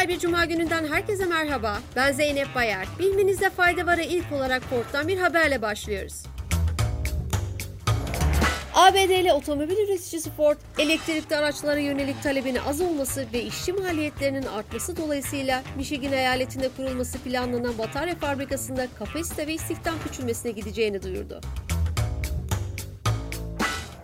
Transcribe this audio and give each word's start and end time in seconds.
Güzel 0.00 0.16
bir 0.16 0.20
cuma 0.20 0.44
gününden 0.44 0.86
herkese 0.86 1.26
merhaba. 1.26 1.78
Ben 1.96 2.12
Zeynep 2.12 2.54
Bayar. 2.54 2.86
Bilmenizde 2.98 3.50
fayda 3.50 3.86
var'a 3.86 4.02
ilk 4.02 4.32
olarak 4.32 4.62
Ford'dan 4.62 5.08
bir 5.08 5.18
haberle 5.18 5.62
başlıyoruz. 5.62 6.22
ABD'li 8.74 9.32
otomobil 9.32 9.76
üreticisi 9.76 10.30
Ford, 10.30 10.56
elektrikli 10.78 11.36
araçlara 11.36 11.78
yönelik 11.78 12.22
talebin 12.22 12.56
az 12.68 12.80
olması 12.80 13.26
ve 13.32 13.42
işçi 13.42 13.72
maliyetlerinin 13.72 14.46
artması 14.46 14.96
dolayısıyla 14.96 15.62
Michigan 15.76 16.12
eyaletinde 16.12 16.68
kurulması 16.76 17.18
planlanan 17.18 17.78
batarya 17.78 18.14
fabrikasında 18.14 18.86
kapasite 18.98 19.46
ve 19.46 19.54
istihdam 19.54 19.94
küçülmesine 20.04 20.52
gideceğini 20.52 21.02
duyurdu. 21.02 21.40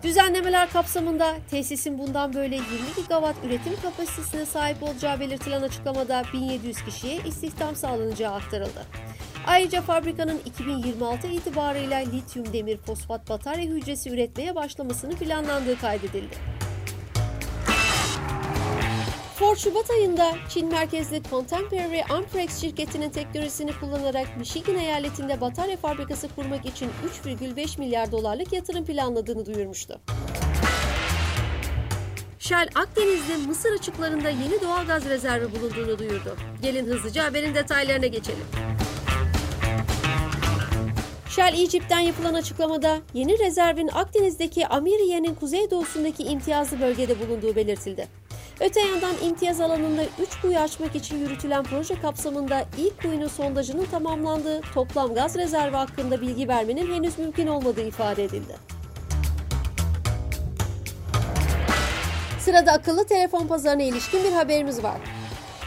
Düzenlemeler 0.07 0.69
kapsamında 0.69 1.35
tesisin 1.51 1.97
bundan 1.97 2.33
böyle 2.33 2.55
20 2.55 2.67
gigawatt 2.97 3.35
üretim 3.45 3.81
kapasitesine 3.81 4.45
sahip 4.45 4.83
olacağı 4.83 5.19
belirtilen 5.19 5.61
açıklamada 5.61 6.23
1700 6.33 6.85
kişiye 6.85 7.17
istihdam 7.25 7.75
sağlanacağı 7.75 8.33
aktarıldı. 8.33 8.85
Ayrıca 9.47 9.81
fabrikanın 9.81 10.41
2026 10.45 11.27
itibarıyla 11.27 11.97
lityum 11.97 12.53
demir 12.53 12.77
fosfat 12.77 13.29
batarya 13.29 13.65
hücresi 13.65 14.09
üretmeye 14.09 14.55
başlamasını 14.55 15.15
planlandığı 15.15 15.79
kaydedildi. 15.79 16.35
Ford 19.47 19.57
Şubat 19.57 19.89
ayında 19.91 20.33
Çin 20.49 20.67
merkezli 20.67 21.21
Contemporary 21.29 22.01
Amperex 22.09 22.61
şirketinin 22.61 23.09
teknolojisini 23.09 23.71
kullanarak 23.79 24.37
Michigan 24.37 24.75
eyaletinde 24.75 25.41
batarya 25.41 25.77
fabrikası 25.77 26.27
kurmak 26.35 26.65
için 26.65 26.89
3,5 27.25 27.79
milyar 27.79 28.11
dolarlık 28.11 28.53
yatırım 28.53 28.85
planladığını 28.85 29.45
duyurmuştu. 29.45 29.99
Shell 32.39 32.67
Akdeniz'de 32.75 33.37
Mısır 33.47 33.71
açıklarında 33.71 34.29
yeni 34.29 34.61
doğal 34.61 34.85
gaz 34.85 35.05
rezervi 35.05 35.51
bulunduğunu 35.51 35.99
duyurdu. 35.99 36.37
Gelin 36.61 36.85
hızlıca 36.85 37.23
haberin 37.25 37.55
detaylarına 37.55 38.07
geçelim. 38.07 38.45
Shell 41.29 41.53
Egypt'ten 41.59 41.99
yapılan 41.99 42.33
açıklamada 42.33 42.99
yeni 43.13 43.39
rezervin 43.39 43.87
Akdeniz'deki 43.87 44.67
Amiriye'nin 44.67 45.35
kuzeydoğusundaki 45.35 46.23
imtiyazlı 46.23 46.79
bölgede 46.79 47.19
bulunduğu 47.19 47.55
belirtildi. 47.55 48.26
Öte 48.59 48.79
yandan 48.79 49.13
imtiyaz 49.23 49.61
alanında 49.61 50.03
3 50.03 50.41
kuyu 50.41 50.57
açmak 50.59 50.95
için 50.95 51.17
yürütülen 51.19 51.63
proje 51.63 52.01
kapsamında 52.01 52.65
ilk 52.77 53.01
kuyunun 53.01 53.27
sondajının 53.27 53.85
tamamlandığı 53.85 54.61
toplam 54.73 55.13
gaz 55.13 55.35
rezervi 55.35 55.75
hakkında 55.75 56.21
bilgi 56.21 56.47
vermenin 56.47 56.93
henüz 56.95 57.19
mümkün 57.19 57.47
olmadığı 57.47 57.87
ifade 57.87 58.23
edildi. 58.23 58.55
Sırada 62.39 62.71
akıllı 62.71 63.05
telefon 63.05 63.47
pazarına 63.47 63.83
ilişkin 63.83 64.23
bir 64.23 64.31
haberimiz 64.31 64.83
var. 64.83 64.97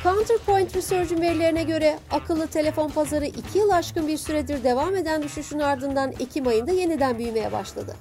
Counterpoint 0.03 0.77
Research'ın 0.77 1.21
verilerine 1.21 1.63
göre 1.63 1.99
akıllı 2.11 2.47
telefon 2.47 2.89
pazarı 2.89 3.27
2 3.27 3.59
yıl 3.59 3.71
aşkın 3.71 4.09
bir 4.09 4.17
süredir 4.17 4.65
devam 4.65 4.97
eden 4.97 5.23
düşüşün 5.23 5.59
ardından 5.59 6.13
Ekim 6.21 6.47
ayında 6.47 6.73
yeniden 6.73 7.19
büyümeye 7.19 7.53
başladı. 7.53 7.97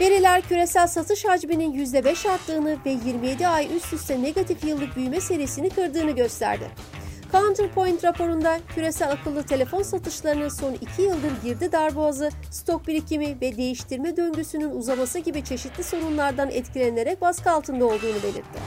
Veriler 0.00 0.42
küresel 0.42 0.86
satış 0.86 1.24
hacminin 1.24 1.72
%5 1.72 2.28
arttığını 2.30 2.78
ve 2.86 2.90
27 2.90 3.46
ay 3.46 3.76
üst 3.76 3.92
üste 3.92 4.22
negatif 4.22 4.64
yıllık 4.64 4.96
büyüme 4.96 5.20
serisini 5.20 5.70
kırdığını 5.70 6.10
gösterdi. 6.10 6.70
Counterpoint 7.32 8.04
raporunda 8.04 8.60
küresel 8.74 9.10
akıllı 9.10 9.42
telefon 9.42 9.82
satışlarının 9.82 10.48
son 10.48 10.72
2 10.74 11.02
yıldır 11.02 11.32
girdi 11.44 11.72
darboğazı, 11.72 12.30
stok 12.50 12.86
birikimi 12.86 13.40
ve 13.40 13.56
değiştirme 13.56 14.16
döngüsünün 14.16 14.70
uzaması 14.70 15.18
gibi 15.18 15.44
çeşitli 15.44 15.84
sorunlardan 15.84 16.50
etkilenerek 16.50 17.20
baskı 17.20 17.50
altında 17.50 17.84
olduğunu 17.84 18.22
belirtti. 18.22 18.60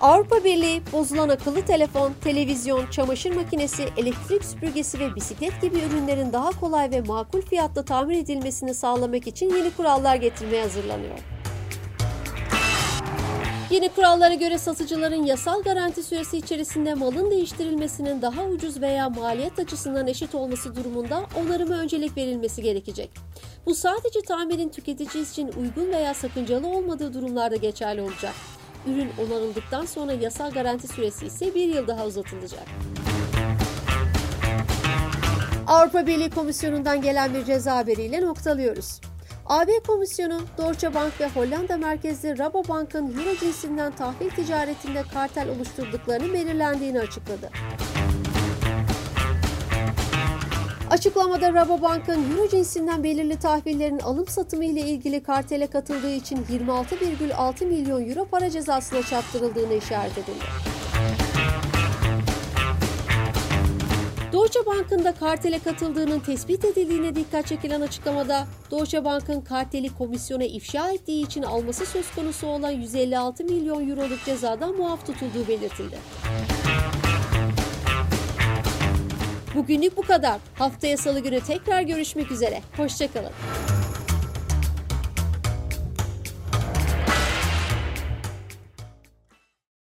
Avrupa 0.00 0.44
Birliği 0.44 0.82
bozulan 0.92 1.28
akıllı 1.28 1.62
telefon, 1.62 2.12
televizyon, 2.24 2.90
çamaşır 2.90 3.34
makinesi, 3.34 3.88
elektrik 3.96 4.44
süpürgesi 4.44 5.00
ve 5.00 5.14
bisiklet 5.14 5.62
gibi 5.62 5.78
ürünlerin 5.78 6.32
daha 6.32 6.50
kolay 6.50 6.90
ve 6.90 7.00
makul 7.00 7.40
fiyatla 7.40 7.84
tamir 7.84 8.18
edilmesini 8.18 8.74
sağlamak 8.74 9.26
için 9.26 9.54
yeni 9.54 9.70
kurallar 9.70 10.16
getirmeye 10.16 10.62
hazırlanıyor. 10.62 11.18
Yeni 13.70 13.88
kurallara 13.88 14.34
göre 14.34 14.58
satıcıların 14.58 15.24
yasal 15.24 15.62
garanti 15.62 16.02
süresi 16.02 16.38
içerisinde 16.38 16.94
malın 16.94 17.30
değiştirilmesinin 17.30 18.22
daha 18.22 18.44
ucuz 18.44 18.80
veya 18.80 19.08
maliyet 19.08 19.58
açısından 19.58 20.06
eşit 20.06 20.34
olması 20.34 20.76
durumunda 20.76 21.26
onarıma 21.40 21.74
öncelik 21.74 22.16
verilmesi 22.16 22.62
gerekecek. 22.62 23.10
Bu 23.66 23.74
sadece 23.74 24.20
tamirin 24.20 24.68
tüketici 24.68 25.24
için 25.24 25.52
uygun 25.60 25.92
veya 25.92 26.14
sakıncalı 26.14 26.66
olmadığı 26.66 27.14
durumlarda 27.14 27.56
geçerli 27.56 28.02
olacak. 28.02 28.34
Ürün 28.86 29.10
onarıldıktan 29.26 29.84
sonra 29.84 30.12
yasal 30.12 30.50
garanti 30.50 30.88
süresi 30.88 31.26
ise 31.26 31.54
bir 31.54 31.68
yıl 31.68 31.86
daha 31.86 32.06
uzatılacak. 32.06 32.64
Avrupa 35.66 36.06
Birliği 36.06 36.30
Komisyonu'ndan 36.30 37.02
gelen 37.02 37.34
bir 37.34 37.44
ceza 37.44 37.76
haberiyle 37.76 38.20
noktalıyoruz. 38.20 39.00
AB 39.46 39.70
Komisyonu, 39.86 40.40
Deutsche 40.58 40.94
Bank 40.94 41.20
ve 41.20 41.28
Hollanda 41.28 41.76
merkezli 41.76 42.38
Rabobank'ın 42.38 43.06
Euro 43.06 43.36
cinsinden 43.40 43.92
tahvil 43.96 44.30
ticaretinde 44.30 45.02
kartel 45.14 45.48
oluşturduklarını 45.48 46.32
belirlendiğini 46.32 47.00
açıkladı. 47.00 47.50
Açıklamada 50.90 51.54
Rabobank'ın 51.54 52.30
Euro 52.30 52.48
cinsinden 52.48 53.04
belirli 53.04 53.38
tahvillerin 53.38 53.98
alım 53.98 54.26
satımı 54.26 54.64
ile 54.64 54.80
ilgili 54.80 55.22
kartele 55.22 55.66
katıldığı 55.66 56.10
için 56.10 56.36
26,6 56.36 57.66
milyon 57.66 58.08
euro 58.08 58.24
para 58.24 58.50
cezasına 58.50 59.02
çarptırıldığını 59.02 59.74
işaret 59.74 60.18
edildi. 60.18 60.44
Deutsche 64.32 64.66
Bank'ın 64.66 65.04
da 65.04 65.14
kartele 65.14 65.58
katıldığının 65.58 66.20
tespit 66.20 66.64
edildiğine 66.64 67.14
dikkat 67.14 67.46
çekilen 67.46 67.80
açıklamada, 67.80 68.46
Deutsche 68.70 69.04
Bank'ın 69.04 69.40
karteli 69.40 69.94
komisyona 69.94 70.44
ifşa 70.44 70.90
ettiği 70.90 71.26
için 71.26 71.42
alması 71.42 71.86
söz 71.86 72.14
konusu 72.14 72.46
olan 72.46 72.70
156 72.70 73.44
milyon 73.44 73.90
euroluk 73.90 74.24
cezadan 74.24 74.76
muaf 74.76 75.06
tutulduğu 75.06 75.48
belirtildi. 75.48 75.96
Bugünlük 79.56 79.96
bu 79.96 80.02
kadar. 80.02 80.38
Haftaya 80.54 80.96
salı 80.96 81.20
günü 81.20 81.40
tekrar 81.40 81.82
görüşmek 81.82 82.30
üzere. 82.30 82.60
Hoşçakalın. 82.76 83.32